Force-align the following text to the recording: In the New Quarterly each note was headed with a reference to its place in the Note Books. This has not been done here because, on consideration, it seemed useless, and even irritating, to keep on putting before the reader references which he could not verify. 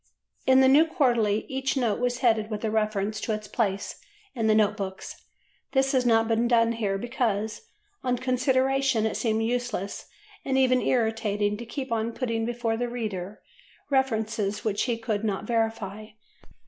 In 0.47 0.61
the 0.61 0.67
New 0.67 0.87
Quarterly 0.87 1.45
each 1.47 1.77
note 1.77 1.99
was 1.99 2.21
headed 2.25 2.49
with 2.49 2.65
a 2.65 2.71
reference 2.71 3.21
to 3.21 3.33
its 3.33 3.47
place 3.47 4.01
in 4.33 4.47
the 4.47 4.55
Note 4.55 4.75
Books. 4.75 5.25
This 5.73 5.91
has 5.91 6.07
not 6.07 6.27
been 6.27 6.47
done 6.47 6.71
here 6.71 6.97
because, 6.97 7.69
on 8.03 8.17
consideration, 8.17 9.05
it 9.05 9.15
seemed 9.15 9.43
useless, 9.43 10.07
and 10.43 10.57
even 10.57 10.81
irritating, 10.81 11.55
to 11.57 11.67
keep 11.67 11.91
on 11.91 12.13
putting 12.13 12.45
before 12.47 12.77
the 12.77 12.89
reader 12.89 13.43
references 13.91 14.65
which 14.65 14.81
he 14.85 14.97
could 14.97 15.23
not 15.23 15.45
verify. 15.45 16.07